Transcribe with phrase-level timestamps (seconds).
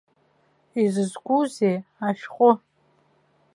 [0.83, 2.51] Изызкузеи ашәҟәы?